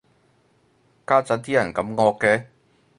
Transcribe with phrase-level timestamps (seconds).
[1.05, 2.47] 家陣啲人咁惡嘅